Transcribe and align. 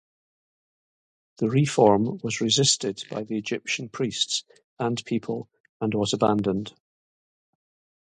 The 1.37 1.47
reform 1.51 2.19
was 2.23 2.41
resisted 2.41 3.03
by 3.11 3.21
the 3.23 3.37
Egyptian 3.37 3.87
priests 3.87 4.43
and 4.79 5.05
people 5.05 5.47
and 5.79 5.93
was 5.93 6.13
abandoned. 6.13 6.73